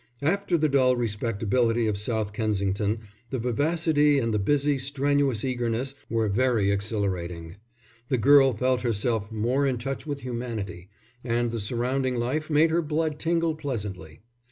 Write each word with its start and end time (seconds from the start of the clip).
After 0.23 0.57
the 0.57 0.67
dull 0.67 0.95
respectability 0.95 1.85
of 1.85 1.95
South 1.95 2.33
Kensington, 2.33 3.01
the 3.29 3.37
vivacity 3.37 4.17
and 4.17 4.33
the 4.33 4.39
busy, 4.39 4.79
strenuous 4.79 5.45
eagerness 5.45 5.93
were 6.09 6.27
very 6.27 6.71
exhilarating. 6.71 7.57
The 8.09 8.17
girl 8.17 8.51
felt 8.53 8.81
herself 8.81 9.31
more 9.31 9.67
in 9.67 9.77
touch 9.77 10.07
with 10.07 10.21
humanity, 10.21 10.89
and 11.23 11.51
the 11.51 11.59
surrounding 11.59 12.15
life 12.15 12.49
made 12.49 12.71
her 12.71 12.81
blood 12.81 13.19
tingle 13.19 13.53
pleasantly. 13.53 14.21